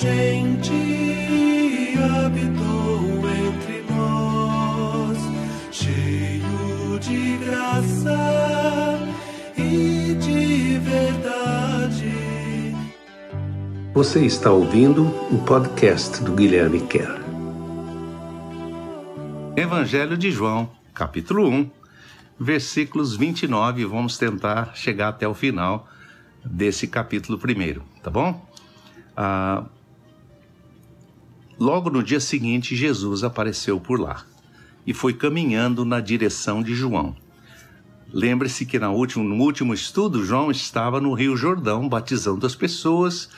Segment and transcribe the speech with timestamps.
[0.00, 0.72] gente
[2.24, 5.18] habitou entre nós,
[5.72, 9.00] cheio de graça
[9.56, 12.12] e de verdade.
[13.92, 17.18] Você está ouvindo o podcast do Guilherme Kerr.
[19.56, 21.70] Evangelho de João, capítulo 1,
[22.38, 23.84] versículos 29.
[23.84, 25.88] Vamos tentar chegar até o final
[26.44, 28.46] desse capítulo primeiro, tá bom?
[29.16, 29.64] Ah,
[31.58, 34.24] logo no dia seguinte, Jesus apareceu por lá
[34.86, 37.14] e foi caminhando na direção de João.
[38.10, 43.28] Lembre-se que no último, no último estudo, João estava no Rio Jordão batizando as pessoas.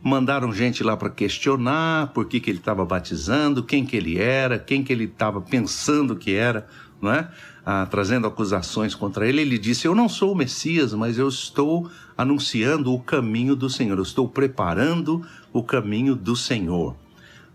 [0.00, 4.56] Mandaram gente lá para questionar por que, que ele estava batizando, quem que ele era,
[4.58, 6.68] quem que ele estava pensando que era,
[7.02, 7.28] não é?
[7.66, 9.40] Ah, trazendo acusações contra ele.
[9.40, 13.98] Ele disse: Eu não sou o Messias, mas eu estou anunciando o caminho do Senhor,
[13.98, 16.94] eu estou preparando o caminho do Senhor.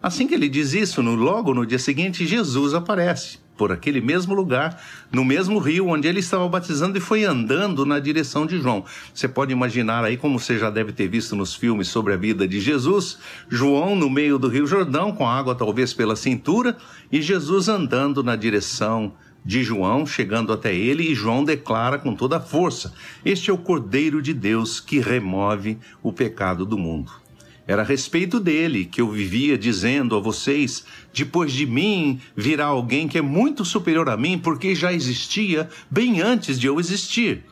[0.05, 4.35] Assim que ele diz isso, no, logo no dia seguinte, Jesus aparece por aquele mesmo
[4.35, 4.79] lugar,
[5.11, 8.85] no mesmo rio onde ele estava batizando e foi andando na direção de João.
[9.11, 12.47] Você pode imaginar aí, como você já deve ter visto nos filmes sobre a vida
[12.47, 13.17] de Jesus,
[13.49, 16.77] João no meio do Rio Jordão, com a água talvez pela cintura,
[17.11, 19.11] e Jesus andando na direção
[19.43, 22.93] de João, chegando até ele, e João declara com toda a força:
[23.25, 27.24] Este é o Cordeiro de Deus que remove o pecado do mundo.
[27.67, 33.07] Era a respeito dele que eu vivia dizendo a vocês: depois de mim virá alguém
[33.07, 37.43] que é muito superior a mim, porque já existia bem antes de eu existir.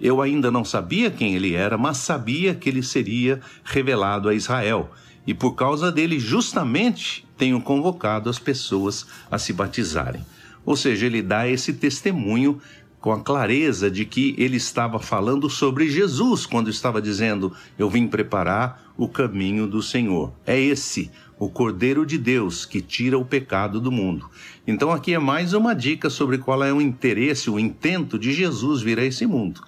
[0.00, 4.90] Eu ainda não sabia quem ele era, mas sabia que ele seria revelado a Israel.
[5.26, 10.24] E por causa dele, justamente, tenho convocado as pessoas a se batizarem.
[10.66, 12.60] Ou seja, ele dá esse testemunho
[13.04, 18.06] com a clareza de que ele estava falando sobre Jesus quando estava dizendo: Eu vim
[18.06, 20.32] preparar o caminho do Senhor.
[20.46, 24.30] É esse, o Cordeiro de Deus, que tira o pecado do mundo.
[24.66, 28.80] Então, aqui é mais uma dica sobre qual é o interesse, o intento de Jesus
[28.80, 29.60] vir a esse mundo.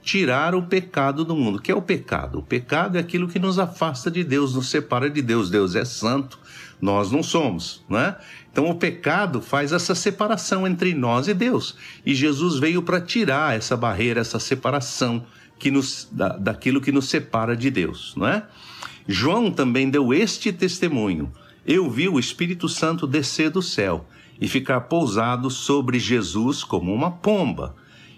[0.00, 1.58] Tirar o pecado do mundo.
[1.58, 2.38] O que é o pecado?
[2.38, 5.50] O pecado é aquilo que nos afasta de Deus, nos separa de Deus.
[5.50, 6.38] Deus é santo,
[6.84, 8.14] nós não somos, não é?
[8.52, 11.74] Então o pecado faz essa separação entre nós e Deus.
[12.04, 15.24] E Jesus veio para tirar essa barreira, essa separação
[15.58, 18.46] que nos, da, daquilo que nos separa de Deus, não é?
[19.08, 21.32] João também deu este testemunho.
[21.66, 24.06] Eu vi o Espírito Santo descer do céu
[24.38, 27.74] e ficar pousado sobre Jesus como uma pomba.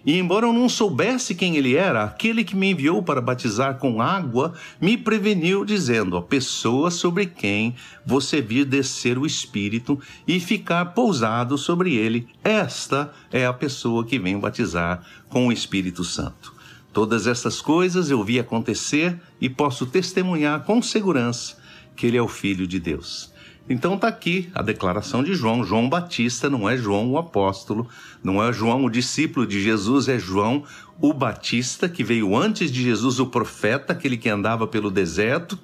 [0.06, 4.00] E embora eu não soubesse quem ele era, aquele que me enviou para batizar com
[4.00, 7.74] água me preveniu, dizendo: A pessoa sobre quem
[8.06, 14.16] você vir descer o Espírito e ficar pousado sobre ele, esta é a pessoa que
[14.16, 16.54] vem batizar com o Espírito Santo.
[16.92, 21.58] Todas essas coisas eu vi acontecer e posso testemunhar com segurança
[21.96, 23.34] que ele é o Filho de Deus.
[23.68, 25.64] Então está aqui a declaração de João.
[25.64, 27.88] João Batista não é João o apóstolo,
[28.22, 30.62] não é João o discípulo de Jesus, é João
[31.00, 35.58] o Batista, que veio antes de Jesus, o profeta, aquele que andava pelo deserto,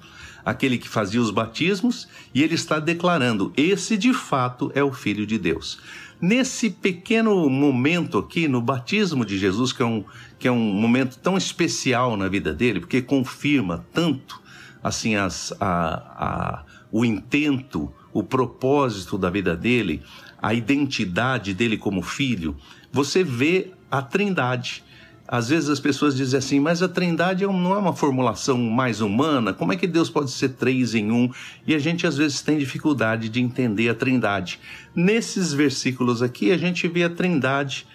[0.45, 5.25] aquele que fazia os batismos, e ele está declarando: esse de fato é o Filho
[5.25, 5.79] de Deus.
[6.21, 10.03] Nesse pequeno momento aqui, no batismo de Jesus, que é um,
[10.37, 14.41] que é um momento tão especial na vida dele, porque confirma tanto
[14.83, 20.03] assim as, a, a o intento, o propósito da vida dele,
[20.39, 22.55] a identidade dele como filho,
[22.91, 24.83] você vê a Trindade.
[25.27, 29.53] Às vezes as pessoas dizem assim, mas a Trindade não é uma formulação mais humana?
[29.53, 31.31] Como é que Deus pode ser três em um?
[31.65, 34.59] E a gente às vezes tem dificuldade de entender a Trindade.
[34.93, 37.87] Nesses versículos aqui, a gente vê a Trindade,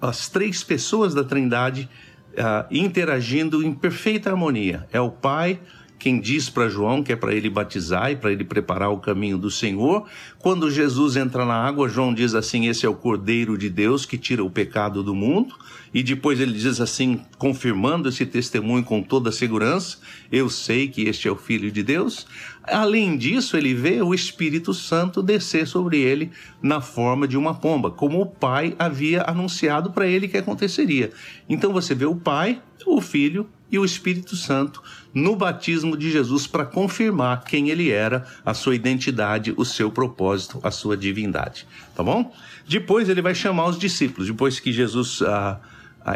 [0.00, 1.88] as três pessoas da Trindade
[2.34, 4.86] uh, interagindo em perfeita harmonia.
[4.92, 5.58] É o Pai,
[6.04, 9.38] quem diz para João que é para ele batizar e para ele preparar o caminho
[9.38, 10.06] do Senhor.
[10.38, 14.18] Quando Jesus entra na água, João diz assim: Esse é o Cordeiro de Deus que
[14.18, 15.54] tira o pecado do mundo.
[15.94, 19.98] E depois ele diz assim, confirmando esse testemunho com toda segurança:
[20.30, 22.26] Eu sei que este é o Filho de Deus.
[22.64, 27.92] Além disso, ele vê o Espírito Santo descer sobre ele na forma de uma pomba,
[27.92, 31.12] como o Pai havia anunciado para ele que aconteceria.
[31.48, 34.82] Então você vê o Pai, o Filho e o Espírito Santo
[35.12, 40.58] no batismo de Jesus para confirmar quem ele era, a sua identidade, o seu propósito,
[40.62, 41.66] a sua divindade.
[41.94, 42.32] Tá bom?
[42.66, 44.28] Depois ele vai chamar os discípulos.
[44.28, 45.60] Depois que Jesus ah,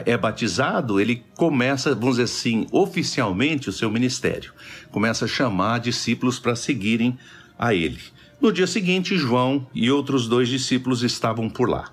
[0.05, 4.53] é batizado, ele começa, vamos dizer assim, oficialmente o seu ministério.
[4.91, 7.19] Começa a chamar discípulos para seguirem
[7.59, 7.99] a ele.
[8.41, 11.91] No dia seguinte, João e outros dois discípulos estavam por lá.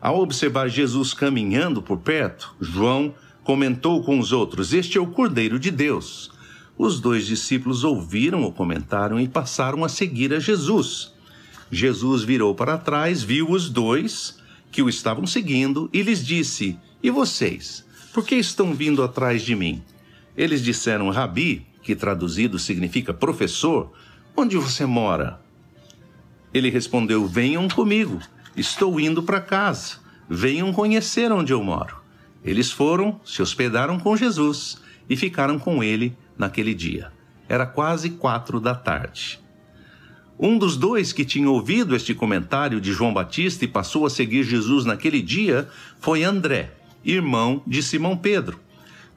[0.00, 5.58] Ao observar Jesus caminhando por perto, João comentou com os outros: Este é o Cordeiro
[5.58, 6.30] de Deus.
[6.78, 11.12] Os dois discípulos ouviram o comentário e passaram a seguir a Jesus.
[11.70, 14.38] Jesus virou para trás, viu os dois
[14.70, 17.86] que o estavam seguindo e lhes disse: E vocês?
[18.12, 19.80] Por que estão vindo atrás de mim?
[20.36, 23.92] Eles disseram: Rabi, que traduzido significa professor,
[24.36, 25.40] onde você mora?
[26.52, 28.18] Ele respondeu: Venham comigo,
[28.56, 30.00] estou indo para casa.
[30.28, 31.96] Venham conhecer onde eu moro.
[32.44, 37.12] Eles foram, se hospedaram com Jesus e ficaram com ele naquele dia.
[37.48, 39.38] Era quase quatro da tarde.
[40.36, 44.42] Um dos dois que tinha ouvido este comentário de João Batista e passou a seguir
[44.42, 45.68] Jesus naquele dia
[46.00, 46.75] foi André,
[47.06, 48.60] irmão de Simão Pedro.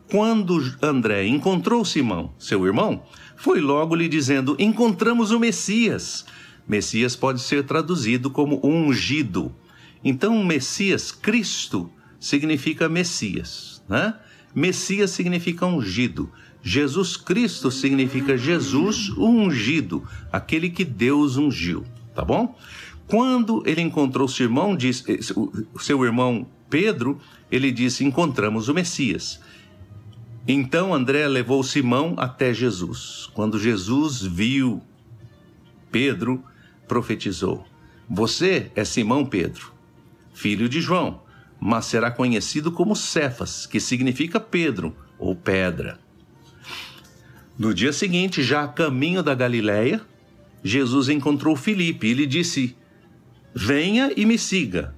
[0.10, 3.04] Quando André encontrou Simão, seu irmão,
[3.36, 6.26] foi logo lhe dizendo: Encontramos o Messias.
[6.68, 9.54] Messias pode ser traduzido como ungido.
[10.04, 14.14] Então, Messias, Cristo, significa Messias, né?
[14.54, 16.32] Messias significa ungido.
[16.62, 22.58] Jesus Cristo significa Jesus ungido, aquele que Deus ungiu, tá bom?
[23.08, 25.20] Quando ele encontrou seu irmão, disse, eh,
[25.80, 27.20] seu irmão Pedro,
[27.52, 29.40] ele disse: Encontramos o Messias.
[30.48, 33.30] Então André levou Simão até Jesus.
[33.34, 34.82] Quando Jesus viu
[35.92, 36.44] Pedro,
[36.88, 37.66] profetizou:
[38.10, 39.74] Você é Simão Pedro,
[40.34, 41.22] filho de João,
[41.60, 46.00] mas será conhecido como Cefas, que significa Pedro ou pedra.
[47.58, 50.02] No dia seguinte, já a caminho da Galiléia,
[50.64, 52.76] Jesus encontrou Filipe e lhe disse:
[53.54, 54.96] Venha e me siga.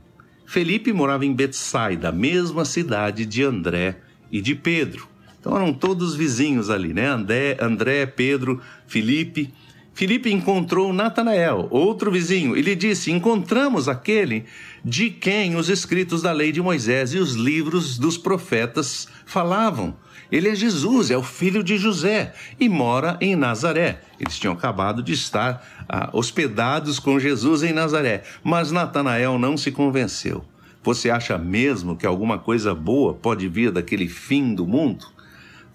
[0.51, 5.07] Felipe morava em Betsaida, mesma cidade de André e de Pedro.
[5.39, 7.07] Então eram todos vizinhos ali, né?
[7.07, 9.53] André, André Pedro, Felipe.
[9.93, 14.45] Filipe encontrou Natanael, outro vizinho, e lhe disse: Encontramos aquele
[14.83, 19.95] de quem os escritos da lei de Moisés e os livros dos profetas falavam.
[20.31, 23.99] Ele é Jesus, é o filho de José e mora em Nazaré.
[24.17, 29.71] Eles tinham acabado de estar ah, hospedados com Jesus em Nazaré, mas Natanael não se
[29.71, 30.45] convenceu.
[30.81, 35.05] Você acha mesmo que alguma coisa boa pode vir daquele fim do mundo?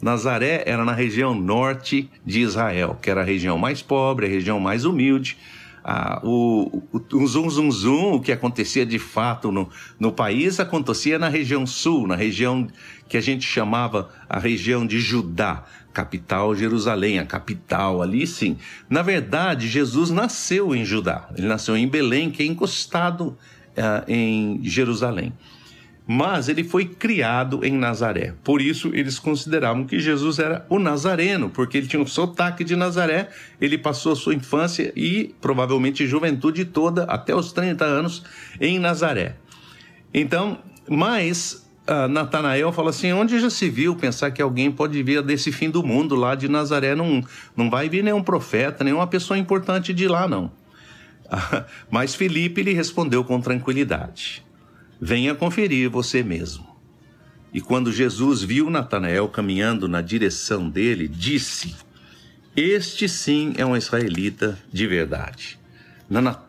[0.01, 4.61] Nazaré era na região norte de Israel, que era a região mais pobre, a região
[4.61, 5.37] mais humilde.
[5.83, 9.71] Ah, o, o, o zum zum zum, o que acontecia de fato no,
[10.01, 12.67] no país, acontecia na região sul, na região
[13.09, 18.59] que a gente chamava a região de Judá, capital Jerusalém, a capital ali sim.
[18.91, 23.39] Na verdade, Jesus nasceu em Judá, ele nasceu em Belém, que é encostado
[23.77, 25.33] ah, em Jerusalém
[26.07, 28.35] mas ele foi criado em Nazaré.
[28.45, 32.77] Por isso, eles consideravam que Jesus era o Nazareno, porque ele tinha um sotaque de
[32.77, 33.29] Nazaré,
[33.61, 38.23] ele passou a sua infância e provavelmente juventude toda, até os 30 anos,
[38.61, 39.35] em Nazaré.
[40.15, 40.59] Então,
[40.89, 45.51] mas uh, Natanael fala assim: onde já se viu pensar que alguém pode vir desse
[45.51, 46.95] fim do mundo lá de Nazaré?
[46.95, 47.21] Não,
[47.57, 50.53] não vai vir nenhum profeta, nenhuma pessoa importante de lá, não.
[51.91, 54.46] mas Felipe lhe respondeu com tranquilidade.
[55.01, 56.67] Venha conferir você mesmo.
[57.53, 61.75] E quando Jesus viu Natanael caminhando na direção dele, disse:
[62.57, 65.59] Este sim é um israelita de verdade.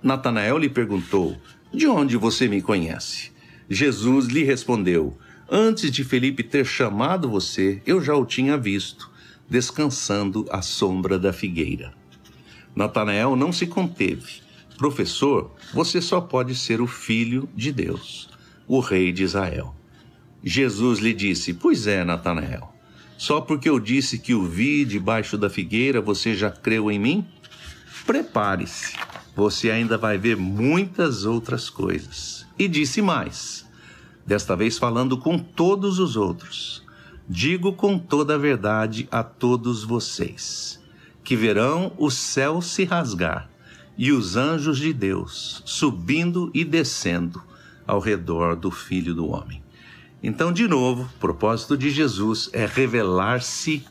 [0.02, 1.38] Natanael lhe perguntou:
[1.74, 3.32] De onde você me conhece?
[3.70, 5.18] Jesus lhe respondeu:
[5.50, 9.12] Antes de Felipe ter chamado você, eu já o tinha visto,
[9.50, 11.94] descansando à sombra da figueira.
[12.74, 14.42] Natanael não se conteve.
[14.78, 18.37] Professor, você só pode ser o filho de Deus
[18.68, 19.74] o rei de Israel.
[20.44, 22.74] Jesus lhe disse: Pois é, Natanael,
[23.18, 27.26] só porque eu disse que o vi debaixo da figueira, você já creu em mim?
[28.06, 28.96] Prepare-se,
[29.36, 32.46] você ainda vai ver muitas outras coisas.
[32.60, 33.66] E disse mais,
[34.26, 36.84] desta vez falando com todos os outros:
[37.28, 40.80] Digo com toda a verdade a todos vocês,
[41.24, 43.50] que verão o céu se rasgar
[43.98, 47.42] e os anjos de Deus subindo e descendo
[47.88, 49.64] ao redor do Filho do Homem.
[50.22, 53.86] Então, de novo, o propósito de Jesus é revelar-se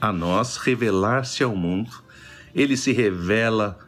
[0.00, 1.90] a nós, revelar-se ao mundo.
[2.54, 3.78] Ele se revela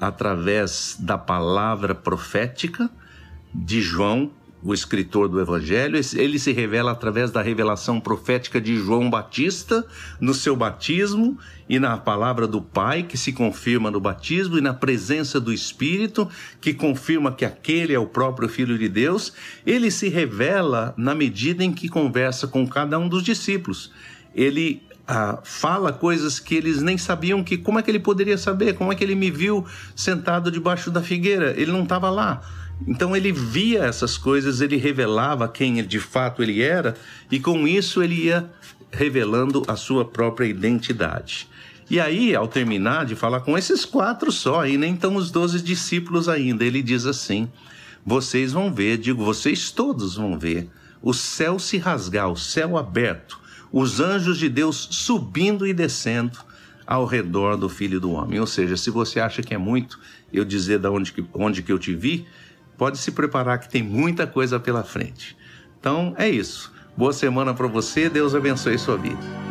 [0.00, 2.88] através da palavra profética
[3.52, 4.30] de João,
[4.62, 9.86] o escritor do Evangelho, ele se revela através da revelação profética de João Batista
[10.20, 11.38] no seu batismo
[11.68, 16.28] e na palavra do Pai, que se confirma no batismo, e na presença do Espírito,
[16.60, 19.32] que confirma que aquele é o próprio Filho de Deus.
[19.64, 23.92] Ele se revela na medida em que conversa com cada um dos discípulos.
[24.34, 28.74] Ele ah, fala coisas que eles nem sabiam que como é que ele poderia saber,
[28.74, 32.42] como é que ele me viu sentado debaixo da figueira, ele não estava lá.
[32.86, 36.94] Então ele via essas coisas, ele revelava quem de fato ele era
[37.30, 38.50] e com isso ele ia
[38.90, 41.48] revelando a sua própria identidade.
[41.90, 45.62] E aí, ao terminar de falar com esses quatro só, e nem estão os doze
[45.62, 47.48] discípulos ainda, ele diz assim:
[48.04, 50.68] Vocês vão ver, digo, vocês todos vão ver,
[51.00, 53.40] o céu se rasgar, o céu aberto,
[53.72, 56.38] os anjos de Deus subindo e descendo
[56.86, 58.38] ao redor do Filho do Homem.
[58.38, 59.98] Ou seja, se você acha que é muito
[60.30, 62.26] eu dizer da onde que, onde que eu te vi,
[62.78, 65.36] pode se preparar que tem muita coisa pela frente.
[65.78, 66.72] Então é isso.
[66.96, 69.47] Boa semana para você, Deus abençoe sua vida.